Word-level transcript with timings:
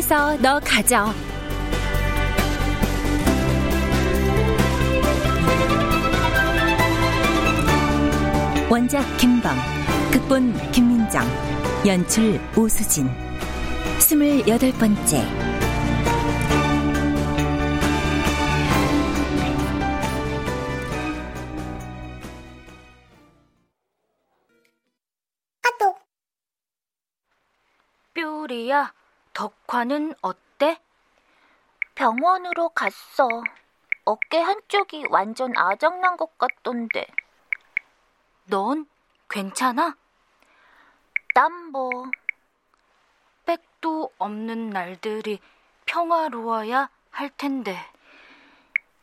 해서 0.00 0.34
너 0.38 0.58
가져. 0.60 1.12
원작 8.70 9.04
김범, 9.18 9.54
극본 10.10 10.72
김민정, 10.72 11.22
연출 11.86 12.40
오수진. 12.56 13.10
스물여덟 13.98 14.72
번째. 14.72 15.22
뾰리야, 28.14 28.92
덕화는 29.32 30.14
어때? 30.22 30.80
병원으로 31.94 32.70
갔어. 32.70 33.28
어깨 34.04 34.40
한쪽이 34.40 35.06
완전 35.10 35.56
아작난 35.56 36.16
것 36.16 36.36
같던데. 36.38 37.06
넌 38.46 38.86
괜찮아? 39.28 39.96
난 41.34 41.52
뭐, 41.66 42.10
백도 43.46 44.12
없는 44.18 44.70
날들이 44.70 45.40
평화로워야 45.86 46.88
할 47.10 47.30
텐데. 47.36 47.78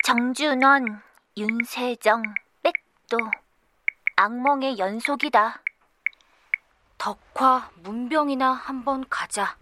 정준원, 0.04 1.02
윤세정, 1.38 2.24
백도, 2.64 3.18
악몽의 4.16 4.80
연속이다. 4.80 5.62
덕화 6.98 7.70
문병이나 7.76 8.52
한번 8.52 9.08
가자. 9.10 9.58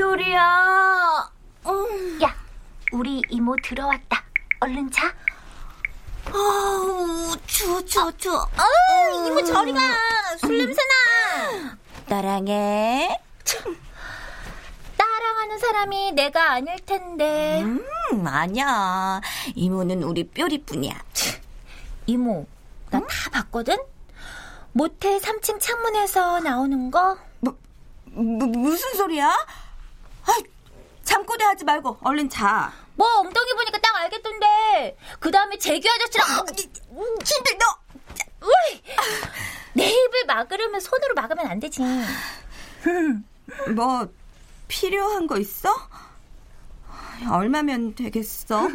뾰리야. 0.00 1.30
야, 2.22 2.34
우리 2.90 3.20
이모 3.28 3.54
들어왔다. 3.62 4.24
얼른 4.60 4.90
자. 4.90 5.14
아우, 6.32 7.36
추워, 7.46 7.84
추워, 7.84 8.10
추워. 8.16 8.40
아, 8.56 8.64
이모 9.26 9.44
저리 9.44 9.74
가. 9.74 9.80
술 10.38 10.56
냄새나. 10.56 11.76
나랑 12.06 12.48
해. 12.48 13.20
따라가는 14.96 15.58
사람이 15.58 16.12
내가 16.12 16.52
아닐 16.52 16.78
텐데. 16.86 17.60
음, 17.62 18.26
아니야. 18.26 19.20
이모는 19.54 20.02
우리 20.02 20.24
뾰리뿐이야. 20.24 20.94
이모, 22.06 22.46
나다 22.90 23.06
봤거든? 23.32 23.76
모텔 24.72 25.20
3층 25.20 25.60
창문에서 25.60 26.40
나오는 26.40 26.90
거? 26.90 27.18
뭐, 27.40 27.54
뭐 28.06 28.46
무슨 28.46 28.94
소리야? 28.94 29.30
아, 30.26 30.32
잠꼬대 31.04 31.44
하지 31.44 31.64
말고 31.64 31.98
얼른 32.02 32.28
자. 32.28 32.72
뭐 32.94 33.06
엉덩이 33.18 33.52
보니까 33.54 33.78
딱 33.78 33.96
알겠던데. 33.96 34.96
그 35.18 35.30
다음에 35.30 35.58
재규 35.58 35.88
아저씨랑 35.88 36.46
힘들 37.24 37.58
너. 37.58 38.46
으이! 38.46 38.82
내 39.74 39.88
입을 39.88 40.26
막으려면 40.26 40.80
손으로 40.80 41.14
막으면 41.14 41.46
안 41.46 41.60
되지. 41.60 41.82
뭐 43.74 44.08
필요한 44.68 45.26
거 45.26 45.38
있어? 45.38 45.74
얼마면 47.30 47.94
되겠어? 47.94 48.68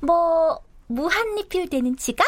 뭐 0.00 0.60
무한 0.88 1.34
리필 1.36 1.68
되는 1.68 1.96
지갑? 1.96 2.26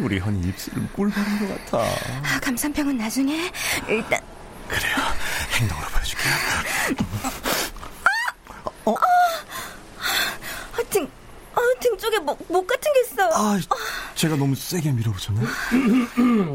우리 0.00 0.18
현이 0.18 0.40
입술은 0.48 0.88
꿀 0.92 1.10
바른 1.10 1.38
것 1.48 1.70
같아. 1.70 1.84
아, 2.24 2.40
감산평은 2.40 2.96
나중에 2.96 3.50
일단 3.88 4.20
그래요. 4.68 4.96
행동으로 5.58 5.86
보여줄게요. 5.88 6.34
어? 8.86 8.94
아, 10.72 10.82
등, 10.88 11.08
아, 11.54 11.60
등 11.80 11.98
쪽에 11.98 12.18
목, 12.20 12.44
목 12.48 12.66
같은 12.66 12.92
게 12.92 13.00
있어. 13.02 13.28
아, 13.32 13.58
제가 14.14 14.36
너무 14.36 14.54
세게 14.54 14.92
밀어붙였네. 14.92 15.40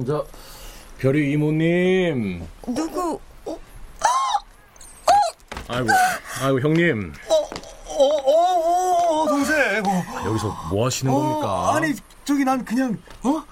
저 0.07 0.25
별이 0.99 1.31
이모님. 1.31 2.47
누구? 2.67 3.19
아이고, 5.67 5.89
아이고 6.41 6.59
형님. 6.61 7.13
어, 7.27 7.33
어, 7.87 8.05
어, 8.05 9.21
어, 9.23 9.27
동생. 9.27 9.83
어. 9.85 10.25
여기서 10.27 10.67
뭐 10.69 10.85
하시는 10.85 11.11
어, 11.11 11.17
겁니까? 11.17 11.75
아니, 11.75 11.93
저기 12.25 12.43
난 12.43 12.65
그냥, 12.65 12.97
어? 13.23 13.43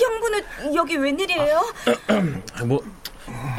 형부는 0.00 0.74
여기 0.74 0.96
웬일이에요? 0.96 1.72
아, 2.54 2.64
뭐 2.64 2.82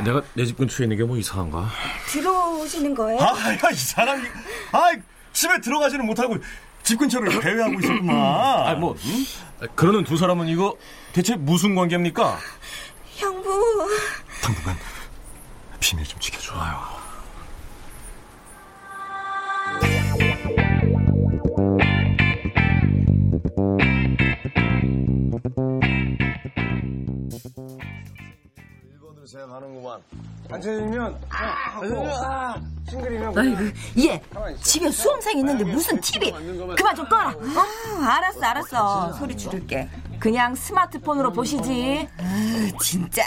내가 0.03 0.21
내 0.33 0.45
집 0.45 0.57
근처에 0.57 0.85
있는 0.85 0.97
게 0.97 1.03
뭐 1.03 1.15
이상한가? 1.17 1.69
들어오시는 2.07 2.95
거예요? 2.95 3.21
아, 3.21 3.53
야, 3.53 3.69
이 3.71 3.75
사람이. 3.75 4.27
아, 4.71 4.91
집에 5.31 5.61
들어가지는 5.61 6.05
못하고 6.05 6.37
집 6.81 6.97
근처를 6.97 7.39
배회하고 7.39 7.79
있었구만. 7.79 8.15
아, 8.15 8.73
뭐 8.73 8.95
음? 9.05 9.25
그러는 9.75 10.03
두 10.03 10.17
사람은 10.17 10.47
이거 10.47 10.75
대체 11.13 11.35
무슨 11.35 11.75
관계입니까? 11.75 12.39
형부. 13.17 13.87
당분간 14.41 14.75
비밀 15.79 16.03
좀 16.05 16.19
지켜줘요. 16.19 17.04
생각하는구만. 29.35 30.01
안 30.49 30.61
찾으면 30.61 31.19
아, 31.29 31.79
아, 31.81 32.61
싱글이면 32.89 33.37
아이고, 33.37 33.63
얘 33.99 34.21
집에 34.61 34.89
수험생 34.91 35.39
있는데 35.39 35.63
무슨 35.63 35.99
TV? 35.99 36.31
그만 36.77 36.95
좀 36.95 37.07
꺼라. 37.09 37.31
어? 37.31 38.03
알았어, 38.05 38.41
알았어. 38.41 39.13
소리 39.13 39.35
줄일게. 39.35 39.89
그냥 40.19 40.55
스마트폰으로 40.55 41.33
보시지. 41.33 42.07
아, 42.17 42.69
진짜. 42.81 43.23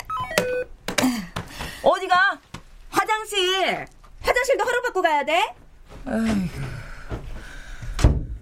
어디가? 1.82 2.38
화장실. 2.90 3.86
화장실도 4.22 4.64
허락받고 4.64 5.02
가야 5.02 5.24
돼? 5.24 5.54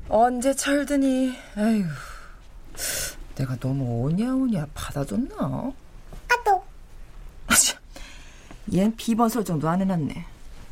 언제 0.09 0.55
철드니? 0.55 1.37
아휴, 1.57 1.85
내가 3.35 3.57
너무 3.57 4.03
오냐오냐 4.05 4.67
받아줬나? 4.75 5.73
얜 8.77 8.95
비번 8.97 9.31
설 9.31 9.43
정도 9.43 9.69
안 9.71 9.81
해놨네. 9.81 10.27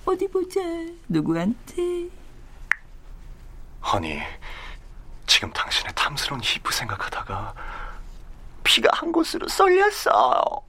어디 0.05 0.29
보자. 0.29 0.61
누구한테? 1.09 2.11
허니, 3.83 4.21
지금 5.27 5.51
당신의 5.51 5.93
탐스러운 5.95 6.41
히프 6.43 6.71
생각하다가 6.71 7.55
피가 8.63 8.91
한 8.93 9.11
곳으로 9.11 9.49
쏠렸어. 9.49 10.63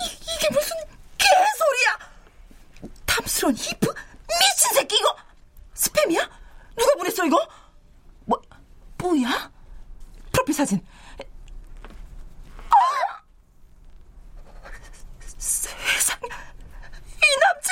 이게 0.00 0.48
무슨 0.50 0.76
개소리야! 1.16 1.98
탐스러운 3.06 3.54
히프? 3.56 3.86
미친 4.28 4.74
새끼 4.74 4.96
이거! 4.96 5.16
스팸이야? 5.74 6.28
누가 6.76 6.94
보냈어 6.98 7.24
이거? 7.24 7.48
뭐, 8.26 8.40
뭐야? 8.98 9.50
프로필 10.32 10.54
사진. 10.54 10.84
아! 12.68 12.74
세상, 15.38 16.18
이 16.24 17.20
남자? 17.40 17.70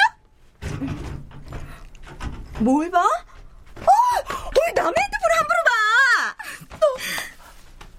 뭘 2.63 2.89
봐? 2.91 3.01
어, 3.01 3.83
왜 3.85 4.73
남의 4.73 4.95
핸드폰을 4.97 5.37
함부로 5.39 5.59
봐? 5.65 6.37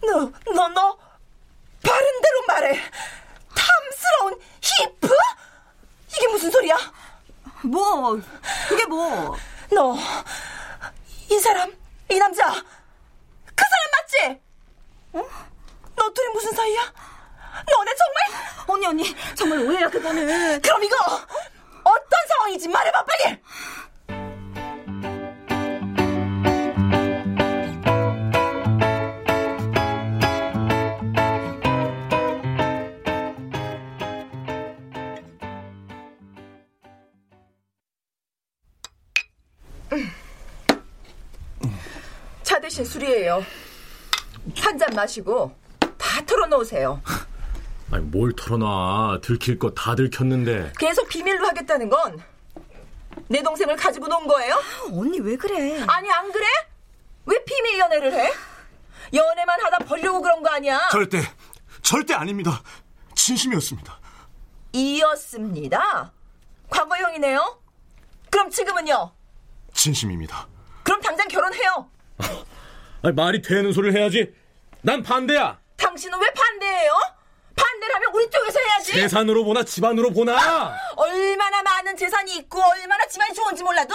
너, 0.01 0.07
너, 0.07 0.53
너, 0.53 0.67
너, 0.69 0.97
바른 1.83 2.21
대로 2.21 2.41
말해. 2.47 2.79
탐스러운 3.53 4.39
히프? 4.61 5.09
이게 6.15 6.27
무슨 6.29 6.49
소리야? 6.49 6.77
뭐? 7.63 8.17
그게 8.69 8.85
뭐? 8.85 9.35
너, 9.69 9.97
이 11.29 11.39
사람, 11.39 11.75
이 12.09 12.15
남자, 12.17 12.53
그 12.53 13.65
사람 13.69 13.91
맞지? 13.91 14.41
어? 15.13 15.29
너 15.95 16.09
둘이 16.13 16.29
무슨 16.29 16.53
사이야? 16.53 16.93
너네 17.69 17.91
정말? 17.95 18.65
언니, 18.67 18.87
언니, 18.87 19.35
정말 19.35 19.59
오해야, 19.59 19.89
그거는. 19.89 20.61
그럼 20.61 20.83
이거 20.83 20.95
어떤 21.83 22.27
상황인지 22.29 22.69
말해봐 22.69 23.03
빨리. 23.03 23.41
술이에요. 43.03 43.43
한 44.57 44.77
잔 44.77 44.89
마시고 44.95 45.53
다 45.97 46.25
털어놓으세요. 46.25 47.01
아니 47.91 48.03
뭘 48.05 48.33
털어놔 48.35 49.19
들킬 49.21 49.59
거 49.59 49.69
다 49.73 49.93
들켰는데 49.95 50.73
계속 50.79 51.07
비밀로 51.09 51.45
하겠다는 51.47 51.89
건 51.89 52.21
내 53.27 53.41
동생을 53.43 53.75
가지고 53.75 54.07
논 54.07 54.27
거예요? 54.27 54.59
언니 54.91 55.19
왜 55.19 55.35
그래? 55.37 55.79
아니 55.87 56.09
안 56.11 56.31
그래? 56.31 56.45
왜 57.25 57.43
비밀 57.45 57.77
연애를 57.79 58.11
해? 58.13 58.31
연애만 59.13 59.61
하다 59.61 59.77
버리려고 59.85 60.19
그런 60.21 60.41
거 60.41 60.49
아니야? 60.49 60.89
절대, 60.91 61.21
절대 61.83 62.13
아닙니다. 62.15 62.61
진심이었습니다. 63.15 63.99
이었습니다. 64.73 66.11
과거형이네요. 66.69 67.59
그럼 68.31 68.49
지금은요? 68.49 69.13
진심입니다. 69.73 70.47
그럼 70.83 70.99
당장 71.01 71.27
결혼해요. 71.27 71.89
아니 73.03 73.13
말이 73.13 73.41
되는 73.41 73.71
소리를 73.73 73.99
해야지 73.99 74.33
난 74.81 75.03
반대야 75.03 75.59
당신은 75.77 76.19
왜 76.19 76.31
반대해요? 76.31 76.91
반대를 77.55 77.95
하면 77.95 78.09
우리 78.15 78.29
쪽에서 78.29 78.59
해야지. 78.59 78.93
재산으로 78.93 79.43
보나 79.43 79.63
집안으로 79.63 80.11
보나 80.11 80.77
얼마나 80.95 81.61
많은 81.61 81.95
재산이 81.97 82.35
있고 82.37 82.61
얼마나 82.63 83.05
집안이 83.07 83.33
좋은지 83.33 83.63
몰라도 83.63 83.93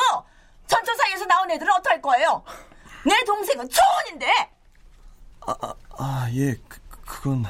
전처 0.67 0.95
사이에서 0.95 1.25
나온 1.25 1.51
애들은 1.51 1.73
어떡할 1.75 2.01
거예요? 2.03 2.45
내 3.05 3.25
동생은 3.25 3.69
초혼인데 3.69 4.51
아, 5.97 6.29
예, 6.35 6.55
그, 6.69 6.79
그건. 7.07 7.45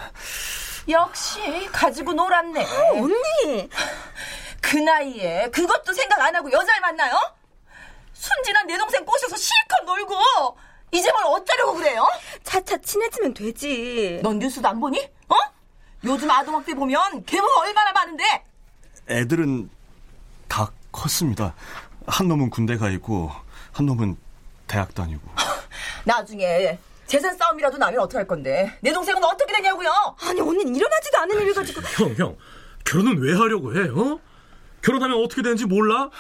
역시 0.89 1.69
가지고 1.73 2.13
놀았네. 2.13 2.65
언니! 2.95 3.69
그 4.61 4.77
나이에 4.77 5.51
그것도 5.51 5.93
생각 5.93 6.21
안 6.21 6.35
하고 6.35 6.51
여자를 6.51 6.81
만나요? 6.81 7.19
순진한 8.13 8.67
내 8.69 8.79
동생 8.79 9.05
꼬셔서 9.05 9.37
실컷 9.37 9.85
놀고 9.85 10.59
이제 10.93 11.11
뭘 11.13 11.25
어쩌려고 11.27 11.75
그래요? 11.75 12.07
차차 12.69 12.77
친해지면 12.83 13.33
되지. 13.35 14.21
넌 14.23 14.39
뉴스도 14.39 14.69
안 14.69 14.79
보니? 14.79 14.99
어? 15.29 15.35
요즘 16.05 16.31
아동학대 16.31 16.75
보면 16.75 17.25
계모가 17.25 17.61
얼마나 17.61 17.93
많은데 17.93 18.25
애들은 19.09 19.71
다 20.49 20.71
컸습니다. 20.93 21.55
한 22.07 22.29
놈은 22.29 22.51
군대 22.51 22.77
가 22.77 22.91
있고, 22.91 23.31
한 23.73 23.87
놈은 23.87 24.17
대학 24.67 24.95
다니고. 24.95 25.23
나중에 26.05 26.79
재산 27.07 27.35
싸움이라도 27.37 27.79
나면 27.79 28.01
어떡할 28.01 28.27
건데 28.27 28.77
내 28.81 28.93
동생은 28.93 29.23
어떻게 29.25 29.51
되냐고요? 29.55 29.91
아니, 30.21 30.41
언니는 30.41 30.77
일어나지도 30.77 31.19
않은 31.19 31.41
일을 31.41 31.55
가지고. 31.55 31.81
형 32.05 32.15
형 32.17 32.37
결혼은 32.85 33.19
왜 33.19 33.35
하려고 33.35 33.75
해 33.75 33.89
어? 33.89 34.19
결혼하면 34.83 35.23
어떻게 35.25 35.41
되는지 35.43 35.65
몰라? 35.67 36.11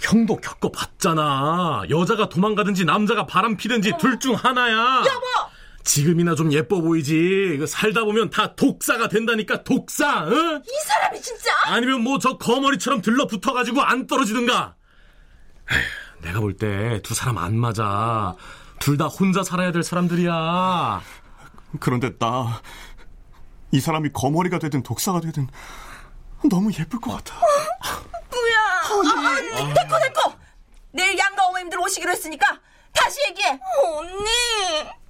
형도 0.00 0.36
겪어봤잖아 0.36 1.82
여자가 1.90 2.28
도망가든지 2.28 2.84
남자가 2.84 3.24
바람 3.26 3.56
피든지 3.56 3.92
둘 4.00 4.18
중 4.18 4.34
하나야 4.34 5.02
여보! 5.06 5.51
지금이나 5.84 6.34
좀 6.34 6.52
예뻐 6.52 6.80
보이지 6.80 7.52
이거 7.54 7.66
살다 7.66 8.04
보면 8.04 8.30
다 8.30 8.54
독사가 8.54 9.08
된다니까 9.08 9.64
독사 9.64 10.22
어? 10.24 10.30
이 10.30 10.86
사람이 10.86 11.20
진짜 11.20 11.50
아니면 11.66 12.02
뭐 12.02 12.18
저 12.18 12.36
거머리처럼 12.38 13.02
들러붙어가지고 13.02 13.82
안 13.82 14.06
떨어지든가. 14.06 14.76
에휴, 15.70 15.80
내가 16.22 16.40
볼 16.40 16.56
때 16.56 17.00
두 17.02 17.14
사람 17.14 17.38
안 17.38 17.56
맞아. 17.56 18.34
둘 18.78 18.96
다 18.96 19.06
혼자 19.06 19.42
살아야 19.42 19.72
될 19.72 19.82
사람들이야. 19.82 21.02
그런데 21.80 22.16
나, 22.18 22.60
이 23.72 23.80
사람이 23.80 24.10
거머리가 24.12 24.58
되든 24.58 24.82
독사가 24.82 25.20
되든 25.20 25.48
너무 26.50 26.70
예쁠 26.72 27.00
것 27.00 27.12
같아. 27.12 27.36
아, 27.36 28.02
됐고 29.74 29.98
됐고 29.98 30.34
내일 30.92 31.18
양가 31.18 31.46
어머님들 31.46 31.78
오시기로 31.80 32.10
했으니까 32.12 32.60
다시 32.92 33.18
얘기해 33.28 33.48
언니! 33.96 35.01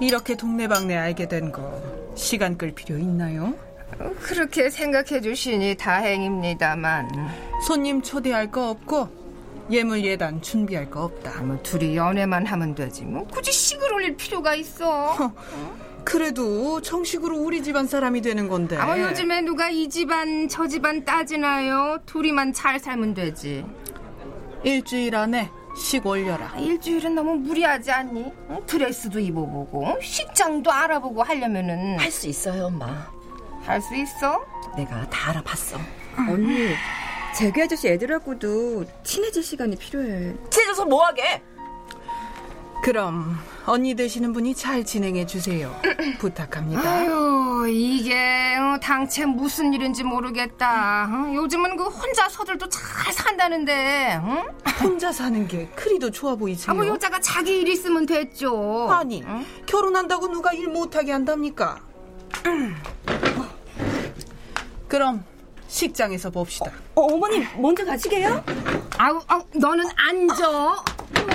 이렇게 0.00 0.36
동네방네 0.36 0.96
알게 0.96 1.28
된 1.28 1.50
거 1.52 1.82
시간 2.14 2.56
끌 2.58 2.72
필요 2.72 2.98
있나요? 2.98 3.54
그렇게 4.22 4.70
생각해 4.70 5.20
주시니 5.20 5.76
다행입니다만 5.76 7.08
손님 7.66 8.02
초대할 8.02 8.50
거 8.50 8.70
없고 8.70 9.08
예물 9.70 10.04
예단 10.04 10.40
준비할 10.42 10.90
거 10.90 11.04
없다. 11.04 11.42
뭐 11.42 11.58
둘이 11.62 11.96
연애만 11.96 12.46
하면 12.46 12.74
되지 12.74 13.04
뭐 13.04 13.26
굳이 13.26 13.52
식을 13.52 13.92
올릴 13.92 14.16
필요가 14.16 14.54
있어. 14.54 15.32
그래도 16.04 16.80
정식으로 16.80 17.38
우리 17.38 17.62
집안 17.62 17.86
사람이 17.86 18.22
되는 18.22 18.48
건데. 18.48 18.76
아마 18.76 18.98
요즘에 18.98 19.42
누가 19.42 19.68
이 19.68 19.88
집안 19.90 20.48
저 20.48 20.66
집안 20.66 21.04
따지나요? 21.04 21.98
둘이만 22.06 22.52
잘 22.54 22.78
살면 22.78 23.12
되지. 23.14 23.64
일주일 24.64 25.14
안에 25.16 25.50
식 25.78 26.04
올려라. 26.06 26.52
일주일은 26.58 27.14
너무 27.14 27.36
무리하지 27.36 27.90
않니? 27.90 28.32
응? 28.50 28.60
드레스도 28.66 29.18
입어보고 29.20 29.98
식장도 30.02 30.70
알아보고 30.70 31.22
하려면은 31.22 31.98
할 31.98 32.10
수 32.10 32.26
있어요 32.28 32.66
엄마 32.66 33.06
할 33.62 33.80
수 33.80 33.94
있어? 33.94 34.44
내가 34.76 35.08
다 35.08 35.30
알아봤어. 35.30 35.78
언니, 36.28 36.74
재규 37.34 37.62
아저씨 37.62 37.88
애들하고도 37.88 38.84
친해질 39.04 39.42
시간이 39.42 39.76
필요해. 39.76 40.34
친해져서 40.50 40.84
뭐하게 40.86 41.42
그럼 42.82 43.36
언니 43.66 43.94
되시는 43.94 44.32
분이 44.32 44.54
잘 44.54 44.84
진행해 44.84 45.26
주세요. 45.26 45.74
부탁합니다. 46.18 46.80
아유 46.90 47.47
아이고 47.58 47.66
이게 47.66 48.56
어, 48.56 48.78
당최 48.80 49.26
무슨 49.26 49.72
일인지 49.72 50.04
모르겠다. 50.04 51.08
어? 51.10 51.34
요즘은 51.34 51.76
그 51.76 51.84
혼자서들도 51.84 52.68
잘 52.68 53.12
산다는데. 53.12 54.20
응? 54.22 54.44
혼자 54.80 55.10
사는 55.10 55.46
게 55.48 55.66
그리도 55.74 56.10
좋아 56.10 56.36
보이세요? 56.36 56.70
아, 56.70 56.74
뭐 56.74 56.86
여자가 56.86 57.20
자기 57.20 57.60
일 57.60 57.68
있으면 57.68 58.06
됐죠. 58.06 58.88
아니 58.90 59.24
결혼한다고 59.66 60.28
누가 60.28 60.52
일 60.52 60.68
못하게 60.68 61.12
한답니까? 61.12 61.80
그럼 64.86 65.24
식장에서 65.66 66.30
봅시다. 66.30 66.70
어, 66.94 67.02
어머님 67.02 67.44
먼저 67.56 67.84
가시게요? 67.84 68.44
아우, 68.98 69.20
아우 69.26 69.42
너는 69.54 69.84
앉아. 69.96 70.84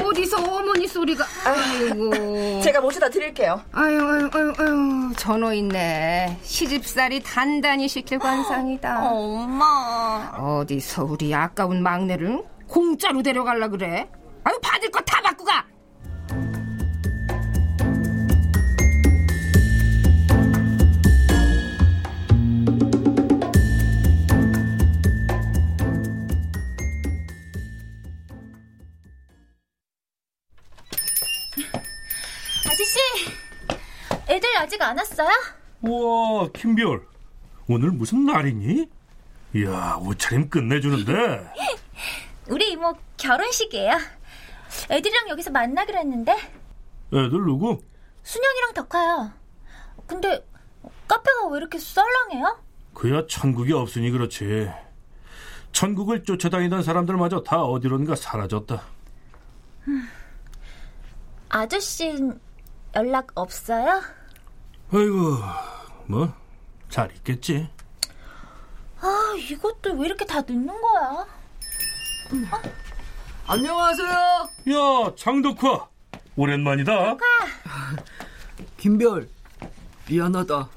어디서 0.03 0.37
어머니 0.37 0.87
소리가. 0.87 1.25
아이고. 1.45 2.61
제가 2.61 2.81
모셔다 2.81 3.09
드릴게요. 3.09 3.61
아유, 3.71 3.99
아유, 4.07 4.29
아유, 4.33 4.53
아유. 4.59 5.11
전호 5.15 5.53
있네. 5.53 6.37
시집살이 6.43 7.21
단단히 7.23 7.87
시킬 7.87 8.19
관상이다. 8.19 8.99
엄마. 9.09 10.31
어디서 10.37 11.05
우리 11.05 11.33
아까운 11.33 11.81
막내를 11.83 12.43
공짜로 12.67 13.21
데려갈라 13.23 13.69
그래? 13.69 14.07
아유, 14.43 14.59
받을 14.61 14.89
거 14.91 14.99
다 15.05 15.21
받고 15.21 15.45
가! 15.45 15.65
왔어요? 34.97 35.29
우와, 35.81 36.49
김별. 36.53 37.05
오늘 37.67 37.91
무슨 37.91 38.25
날이니? 38.25 38.89
이야, 39.55 39.97
옷차림 40.01 40.49
끝내주는데. 40.49 41.53
우리 42.49 42.71
이모 42.71 42.93
결혼식이에요. 43.17 43.97
애들이랑 44.89 45.29
여기서 45.29 45.51
만나기로 45.51 45.99
했는데 45.99 46.33
애들 47.13 47.31
누구? 47.45 47.79
순영이랑 48.23 48.73
덕화요. 48.73 49.31
근데 50.07 50.45
카페가 51.07 51.47
왜 51.51 51.57
이렇게 51.59 51.77
썰렁해요? 51.77 52.59
그야 52.93 53.25
천국이 53.27 53.71
없으니 53.73 54.09
그렇지. 54.11 54.69
천국을 55.71 56.23
쫓아다니던 56.23 56.83
사람들마저 56.83 57.41
다 57.43 57.63
어디론가 57.63 58.15
사라졌다. 58.15 58.81
아저씨 61.49 62.17
연락 62.95 63.27
없어요? 63.35 64.01
아이고, 64.95 65.39
뭐, 66.05 66.31
잘 66.87 67.11
있겠지. 67.15 67.67
아, 69.01 69.35
이것도 69.49 69.93
왜 69.93 70.05
이렇게 70.05 70.23
다 70.23 70.41
늦는 70.41 70.67
거야? 70.67 71.25
안녕하세요. 73.47 74.07
야, 74.09 75.15
장덕화. 75.17 75.87
오랜만이다. 76.35 77.17
김별, 78.77 79.27
미안하다. 80.07 80.69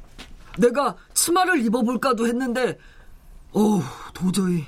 내가 0.60 0.96
치마를 1.12 1.60
입어볼까도 1.66 2.26
했는데, 2.26 2.78
어우, 3.52 3.82
도저히 4.14 4.64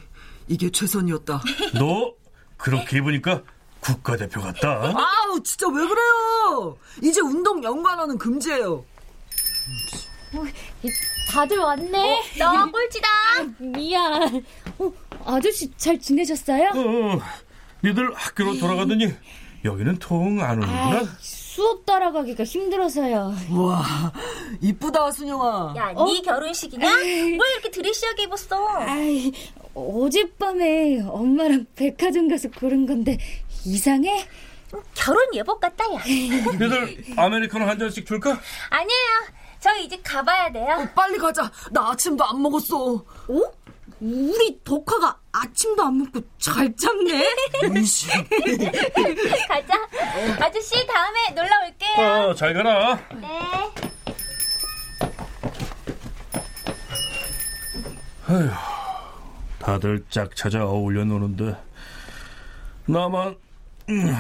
이게 0.46 0.68
최선이었다. 0.70 1.40
너 1.78 2.12
그렇게 2.58 2.98
입으니까 2.98 3.42
국가대표 3.80 4.42
같다. 4.42 4.92
아우, 4.94 5.42
진짜 5.42 5.68
왜 5.68 5.86
그래요? 5.86 6.76
이제 7.02 7.22
운동 7.22 7.64
연관어는 7.64 8.18
금지예요. 8.18 8.84
다들 11.30 11.58
왔네. 11.58 12.23
너 12.38 12.70
꼴찌다. 12.70 13.08
미안. 13.58 14.44
어, 14.78 14.92
아저씨 15.25 15.70
잘 15.76 15.99
지내셨어요? 15.99 16.70
어, 16.75 17.20
니들 17.85 18.14
학교로 18.14 18.58
돌아가더니 18.58 19.12
여기는 19.64 19.99
통 19.99 20.40
안 20.40 20.62
오는구나. 20.62 21.02
수업 21.20 21.85
따라가기가 21.85 22.44
힘들어서요. 22.44 23.35
와, 23.50 24.12
이쁘다, 24.61 25.11
순영아. 25.11 25.75
야, 25.76 25.92
네 25.92 26.20
결혼식이냐? 26.23 26.88
왜 26.97 27.37
이렇게 27.37 27.70
드레시하게 27.70 28.23
입었어? 28.25 28.64
아이, 28.78 29.32
어젯밤에 29.75 31.00
엄마랑 31.02 31.66
백화점 31.75 32.28
가서 32.28 32.49
고른 32.50 32.87
건데 32.87 33.18
이상해? 33.64 34.25
결혼 34.94 35.35
예복 35.35 35.61
같다, 35.61 35.85
야. 35.92 35.99
니들 36.06 37.04
아메리카노 37.16 37.64
한 37.64 37.78
잔씩 37.78 38.06
줄까? 38.06 38.38
아니에요. 38.70 39.38
저 39.60 39.74
이제 39.76 40.00
가봐야 40.02 40.52
돼요. 40.52 40.76
어, 40.80 40.88
빨리 40.94 41.18
가자. 41.18 41.50
나 41.70 41.90
아침도 41.90 42.24
안 42.24 42.40
먹었어. 42.42 42.94
어? 42.94 43.52
우리 44.00 44.60
덕화가 44.62 45.18
아침도 45.32 45.82
안 45.82 45.98
먹고 45.98 46.20
잘 46.38 46.72
잤네? 46.76 47.24
가자. 49.48 49.74
아저씨, 50.40 50.86
다음에 50.86 51.30
놀러 51.34 51.50
올게요. 51.66 52.28
어, 52.30 52.34
잘 52.34 52.54
가라. 52.54 52.94
네. 53.20 53.28
아휴, 58.28 58.50
다들 59.58 60.04
짝 60.10 60.36
찾아 60.36 60.64
어울려 60.64 61.02
노는데 61.04 61.56
나만 62.84 63.34
음, 63.88 64.14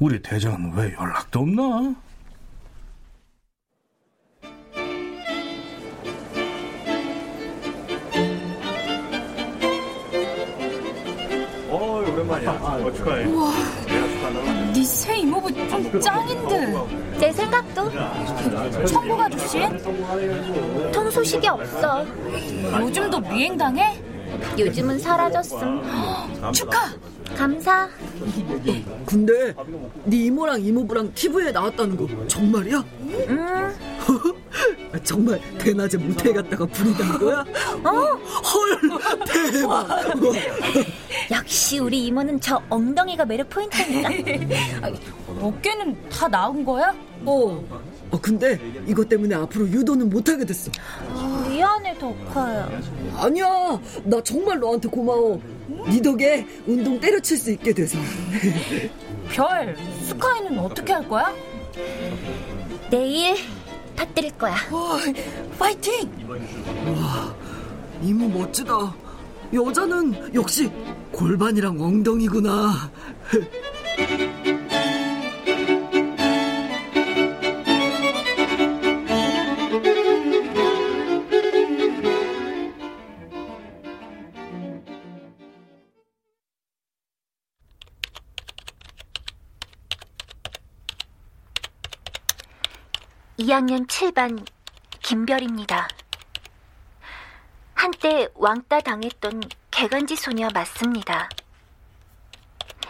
우리 0.00 0.20
대장은 0.22 0.72
왜 0.74 0.94
연락도 0.94 1.40
없나? 1.40 1.94
어, 12.84 12.92
축하해. 12.92 13.24
우와. 13.26 13.52
축하한다. 13.86 14.72
네새 14.72 15.16
이모부 15.18 15.52
좀 15.52 16.00
짱인데. 16.00 16.74
제 17.18 17.32
생각도. 17.32 17.90
청국 18.86 19.20
아저씨? 19.20 19.58
통 20.92 21.10
소식이 21.10 21.48
없어. 21.48 22.04
요즘도 22.80 23.20
미행당해? 23.20 23.98
요즘은 24.58 24.98
사라졌음. 24.98 25.82
축하! 26.52 26.88
감사. 27.36 27.88
근데 29.06 29.54
네 30.04 30.16
이모랑 30.24 30.60
이모부랑 30.62 31.12
TV에 31.14 31.50
나왔다는 31.52 31.96
거 31.96 32.06
정말이야? 32.26 32.84
응. 33.28 33.74
정말 35.04 35.40
대낮에 35.58 35.98
모텔 35.98 36.32
갔다가 36.34 36.64
불이 36.66 36.92
난 36.96 37.18
거야? 37.18 37.44
어? 37.84 37.90
헐 37.90 38.80
대박 39.52 39.86
역시 41.30 41.78
우리 41.78 42.06
이모는 42.06 42.40
저 42.40 42.60
엉덩이가 42.70 43.24
매력 43.26 43.48
포인트니까. 43.50 44.08
어깨는 45.40 46.08
다 46.08 46.26
나은 46.28 46.64
거야? 46.64 46.94
어. 47.24 47.64
어 48.10 48.18
근데 48.22 48.58
이것 48.86 49.06
때문에 49.08 49.34
앞으로 49.34 49.68
유도는 49.68 50.08
못하게 50.08 50.44
됐어 50.46 50.70
미안해 51.50 51.98
덕화야. 51.98 52.80
아니야 53.18 53.46
나 54.04 54.22
정말 54.22 54.58
너한테 54.58 54.88
고마워 54.88 55.38
네 55.86 56.00
덕에 56.00 56.46
운동 56.66 56.98
때려칠 56.98 57.36
수 57.36 57.50
있게 57.50 57.74
돼서 57.74 57.98
별, 59.30 59.76
스카이는 60.04 60.58
어떻게 60.58 60.94
할 60.94 61.06
거야? 61.06 61.34
내일 62.90 63.36
터뜨릴 63.98 64.30
거야. 64.38 64.54
와, 64.70 64.98
파이팅! 65.58 66.08
와, 66.86 67.34
이모 68.00 68.28
멋지다. 68.28 68.94
여자는 69.52 70.34
역시 70.34 70.70
골반이랑 71.10 71.80
엉덩이구나. 71.80 72.90
이 93.48 93.50
학년 93.50 93.86
7반 93.86 94.46
김별입니다. 95.00 95.88
한때 97.72 98.28
왕따 98.34 98.80
당했던 98.80 99.40
개간지 99.70 100.16
소녀 100.16 100.50
맞습니다. 100.52 101.30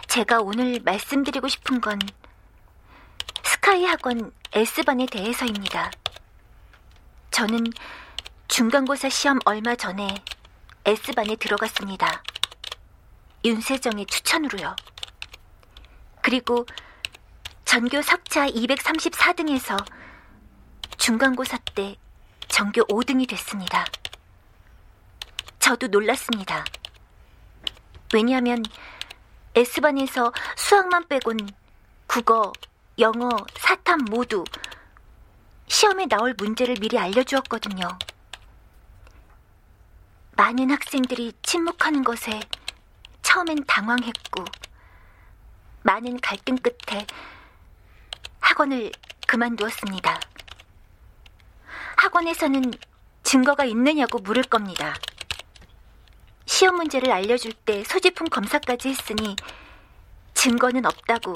제가 0.07 0.41
오늘 0.41 0.81
말씀드리고 0.83 1.47
싶은 1.47 1.79
건 1.79 1.97
스카이 3.41 3.85
학원 3.85 4.33
S반에 4.51 5.05
대해서입니다. 5.05 5.91
저는 7.31 7.63
중간고사 8.49 9.07
시험 9.07 9.39
얼마 9.45 9.75
전에 9.75 10.13
S반에 10.83 11.37
들어갔습니다. 11.37 12.21
윤세정의 13.45 14.07
추천으로요. 14.07 14.75
그리고 16.21 16.65
전교 17.63 18.01
석차 18.01 18.49
234등에서 18.49 19.98
중간고사 20.99 21.57
때 21.73 21.95
전교 22.49 22.83
5등이 22.83 23.27
됐습니다. 23.29 23.85
저도 25.57 25.87
놀랐습니다. 25.87 26.65
왜냐하면 28.13 28.63
S반에서 29.55 30.33
수학만 30.57 31.07
빼곤 31.07 31.37
국어, 32.05 32.51
영어, 32.99 33.29
사탐 33.57 34.05
모두 34.09 34.43
시험에 35.67 36.05
나올 36.07 36.33
문제를 36.37 36.75
미리 36.81 36.99
알려주었거든요. 36.99 37.87
많은 40.35 40.69
학생들이 40.69 41.33
침묵하는 41.41 42.03
것에 42.03 42.41
처음엔 43.21 43.63
당황했고, 43.65 44.43
많은 45.83 46.19
갈등 46.19 46.57
끝에 46.57 47.07
학원을 48.41 48.91
그만두었습니다. 49.27 50.28
학원에서는 51.99 52.71
증거가 53.23 53.65
있느냐고 53.65 54.19
물을 54.19 54.41
겁니다. 54.41 54.95
시험 56.45 56.77
문제를 56.77 57.11
알려줄 57.11 57.51
때 57.51 57.83
소지품 57.83 58.29
검사까지 58.29 58.87
했으니 58.87 59.35
증거는 60.33 60.85
없다고 60.85 61.33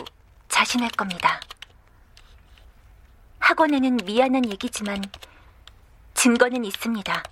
자신할 0.48 0.90
겁니다. 0.92 1.42
학원에는 3.40 3.98
미안한 4.06 4.50
얘기지만 4.50 5.04
증거는 6.14 6.64
있습니다. 6.64 7.24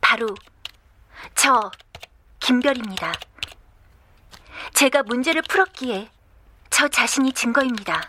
바로 0.00 0.28
저 1.34 1.72
김별입니다. 2.38 3.12
제가 4.72 5.02
문제를 5.02 5.42
풀었기에 5.42 6.08
저 6.70 6.86
자신이 6.86 7.32
증거입니다. 7.32 8.08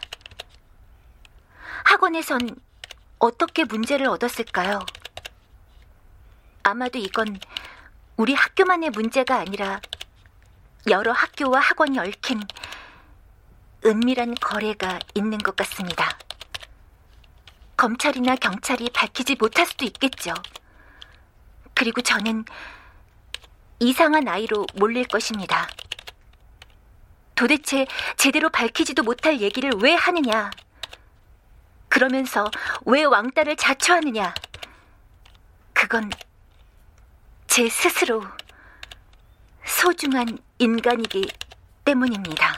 학원에선 1.86 2.65
어떻게 3.26 3.64
문제를 3.64 4.06
얻었을까요? 4.08 4.86
아마도 6.62 7.00
이건 7.00 7.40
우리 8.18 8.36
학교만의 8.36 8.92
문제가 8.92 9.38
아니라 9.40 9.82
여러 10.92 11.12
학교와 11.12 11.60
학원이 11.60 11.98
얽힌 11.98 12.44
은밀한 13.84 14.36
거래가 14.36 15.00
있는 15.16 15.40
것 15.40 15.56
같습니다. 15.56 16.16
검찰이나 17.76 18.36
경찰이 18.36 18.92
밝히지 18.94 19.38
못할 19.40 19.66
수도 19.66 19.86
있겠죠. 19.86 20.32
그리고 21.74 22.02
저는 22.02 22.46
이상한 23.80 24.28
아이로 24.28 24.68
몰릴 24.76 25.08
것입니다. 25.08 25.68
도대체 27.34 27.88
제대로 28.18 28.52
밝히지도 28.52 29.02
못할 29.02 29.42
얘기를 29.42 29.72
왜 29.82 29.96
하느냐? 29.96 30.52
그러면서 31.96 32.52
왜 32.86 33.06
왕따를 33.06 33.56
자초하느냐? 33.56 34.36
그건 35.72 36.12
제 37.48 37.70
스스로 37.70 38.22
소중한 39.64 40.38
인간이기 40.60 41.32
때문입니다. 41.86 42.58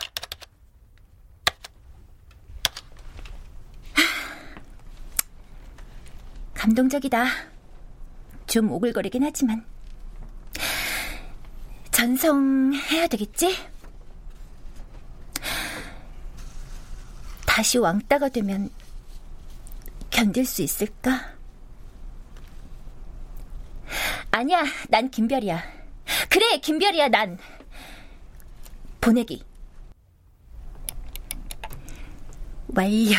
감동적이다. 6.56 7.27
좀 8.48 8.72
오글거리긴 8.72 9.24
하지만. 9.24 9.63
전송해야 11.91 13.08
되겠지? 13.08 13.56
다시 17.46 17.77
왕따가 17.77 18.29
되면 18.29 18.72
견딜 20.18 20.48
수 20.48 20.64
있을까? 20.64 21.36
아니야, 24.32 24.64
난 24.90 25.12
김별이야. 25.12 25.64
그래, 26.28 26.58
김별이야, 26.58 27.10
난. 27.10 27.38
보내기. 29.00 29.44
완료. 32.70 33.15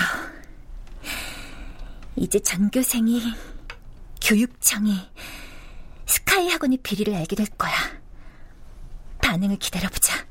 이제 2.16 2.40
전교생이, 2.40 3.22
교육청이, 4.20 5.08
스카이 6.04 6.48
학원의 6.48 6.78
비리를 6.82 7.14
알게 7.14 7.36
될 7.36 7.46
거야. 7.46 7.72
반응을 9.22 9.58
기다려보자. 9.58 10.26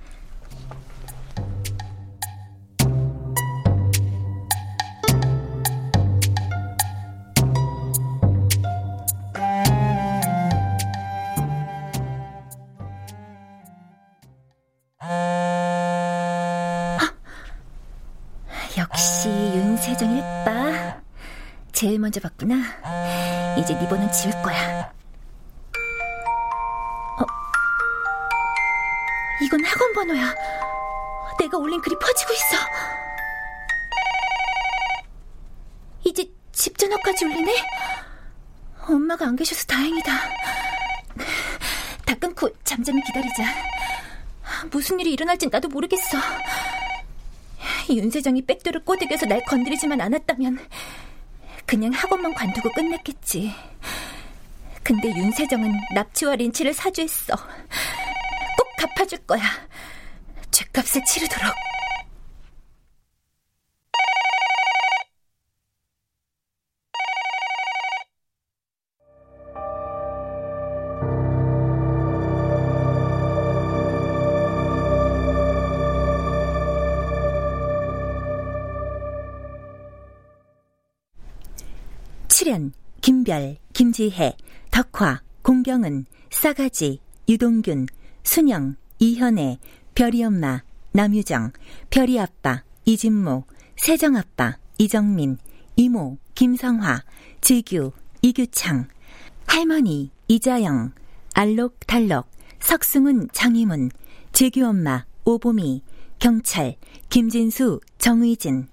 먼저 22.08 22.22
봤구나. 22.22 22.56
이제 23.60 23.78
네 23.78 23.86
번은 23.89 24.10
지울 24.13 24.32
거야. 24.41 24.93
어? 27.20 27.26
이건 29.43 29.65
학원 29.65 29.91
번호야. 29.93 30.34
내가 31.38 31.58
올린 31.58 31.82
글이 31.82 31.98
퍼지고 32.00 32.32
있어. 32.32 32.58
이제 36.06 36.32
집 36.54 36.78
전화까지 36.78 37.26
울리네? 37.26 37.62
엄마가 38.88 39.26
안 39.26 39.36
계셔서 39.36 39.65
다행이다. 39.65 40.12
다 42.06 42.15
끊고 42.22 42.50
잠잠히 42.63 43.02
기다리자. 43.04 43.43
무슨 44.72 44.98
일이 45.02 45.12
일어날진 45.12 45.50
나도 45.52 45.67
모르겠어. 45.67 46.17
윤세정이 47.89 48.46
백도를 48.46 48.86
꼬드겨서 48.86 49.26
날 49.26 49.41
건드리지만 49.46 50.00
않았다면 50.00 50.60
그냥 51.67 51.91
학원만 51.91 52.34
관두고 52.34 52.71
끝냈겠지. 52.71 53.53
근데 54.82 55.10
윤세정은 55.10 55.69
납치와 55.93 56.38
린치를 56.38 56.73
사주했어. 56.73 57.36
꼭 57.36 58.75
갚아줄 58.77 59.19
거야. 59.27 59.43
죄값을 60.49 61.03
치르도록. 61.03 61.53
출연 82.48 82.72
김별, 83.02 83.58
김지혜, 83.74 84.38
덕화, 84.72 85.22
공경은, 85.42 86.06
싸가지, 86.30 87.02
유동균, 87.28 87.88
순영, 88.24 88.78
이현애, 89.00 89.58
별이 89.96 90.24
엄마, 90.24 90.64
남유정, 90.94 91.52
별이 91.90 92.18
아빠, 92.18 92.64
이진모, 92.86 93.44
세정 93.76 94.16
아빠, 94.16 94.58
이정민, 94.78 95.38
이모, 95.76 96.20
김성화, 96.36 97.04
지규, 97.42 97.92
이규창, 98.22 98.88
할머니, 99.46 100.12
이자영, 100.30 100.94
알록달록, 101.34 102.30
석승훈, 102.62 103.28
장희문, 103.34 103.90
재규엄마, 104.32 105.04
오보미, 105.26 105.84
경찰, 106.20 106.78
김진수, 107.10 107.82
정의진, 107.98 108.70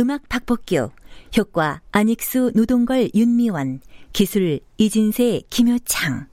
음악 0.00 0.28
박복규, 0.28 0.90
효과 1.36 1.80
안익수 1.92 2.52
노동걸 2.54 3.10
윤미원 3.14 3.80
기술 4.12 4.60
이진세 4.78 5.42
김효창 5.50 6.26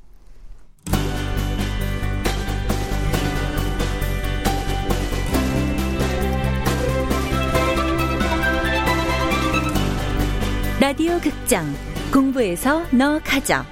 라디오 10.79 11.19
극장 11.19 11.65
공부해서 12.13 12.83
너 12.91 13.19
가져 13.23 13.63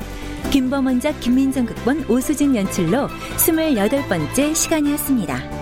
김범원작 0.51 1.19
김민정 1.19 1.65
극본 1.65 2.05
오수진 2.09 2.55
연출로 2.55 3.07
28번째 3.37 4.55
시간이었습니다. 4.55 5.54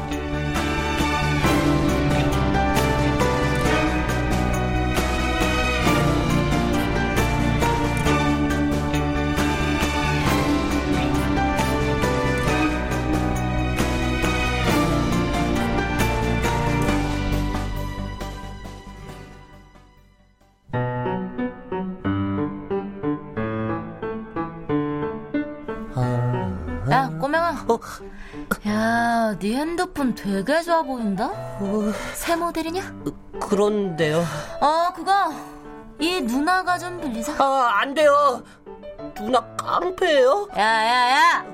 야, 28.68 29.36
네 29.40 29.56
핸드폰 29.56 30.16
되게 30.16 30.62
좋아 30.62 30.82
보인다. 30.84 31.32
새 32.14 32.36
모델이냐? 32.36 32.82
그런데요. 33.42 34.24
어, 34.62 34.94
그거 34.96 35.12
이 36.00 36.22
누나가 36.22 36.78
좀 36.78 37.00
빌리자. 37.00 37.34
아, 37.40 37.80
안 37.82 37.94
돼요. 37.94 38.44
누나 39.16 39.42
깡패예요? 39.58 40.48
야야야. 40.58 41.46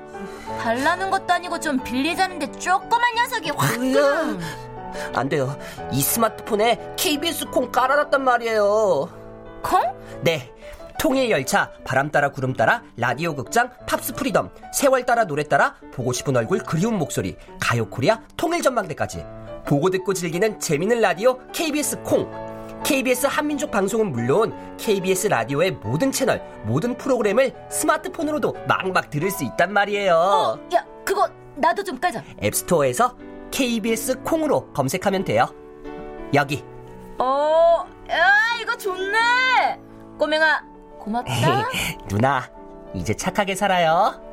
달라는 0.62 1.10
것도 1.10 1.32
아니고 1.32 1.58
좀 1.60 1.78
빌리자는데 1.82 2.52
조그만 2.52 3.14
녀석이 3.16 3.50
화끈. 3.50 4.40
안 5.14 5.28
돼요. 5.28 5.56
이 5.92 6.00
스마트폰에 6.02 6.94
KBS 6.96 7.46
콩 7.46 7.70
깔아놨단 7.70 8.22
말이에요. 8.22 9.08
콩? 9.62 9.82
네. 10.22 10.52
통일 11.00 11.30
열차, 11.30 11.70
바람 11.82 12.10
따라 12.10 12.28
구름 12.28 12.52
따라, 12.52 12.82
라디오 12.98 13.34
극장, 13.34 13.70
팝스 13.86 14.12
프리덤, 14.12 14.50
세월 14.74 15.06
따라 15.06 15.24
노래 15.24 15.42
따라, 15.42 15.74
보고 15.94 16.12
싶은 16.12 16.36
얼굴 16.36 16.58
그리운 16.58 16.98
목소리, 16.98 17.38
가요 17.58 17.88
코리아, 17.88 18.20
통일 18.36 18.60
전망대까지. 18.60 19.24
보고 19.64 19.88
듣고 19.88 20.12
즐기는 20.12 20.60
재밌는 20.60 21.00
라디오 21.00 21.38
KBS 21.54 22.02
콩. 22.02 22.30
KBS 22.84 23.28
한민족 23.28 23.70
방송은 23.70 24.12
물론 24.12 24.76
KBS 24.76 25.28
라디오의 25.28 25.70
모든 25.70 26.12
채널, 26.12 26.42
모든 26.66 26.94
프로그램을 26.98 27.54
스마트폰으로도 27.70 28.54
막막 28.68 29.08
들을 29.08 29.30
수 29.30 29.42
있단 29.44 29.72
말이에요. 29.72 30.14
어, 30.14 30.58
야, 30.74 30.84
그거 31.02 31.26
나도 31.56 31.82
좀 31.82 31.98
까자. 31.98 32.22
앱스토어에서 32.42 33.16
KBS 33.50 34.20
콩으로 34.20 34.70
검색하면 34.74 35.24
돼요. 35.24 35.46
여기. 36.34 36.62
어, 37.16 37.86
야, 38.10 38.26
이거 38.60 38.76
좋네. 38.76 39.80
꼬맹아, 40.18 40.69
고맙다. 41.00 41.64
누나, 42.08 42.48
이제 42.94 43.14
착하게 43.14 43.54
살아요. 43.54 44.29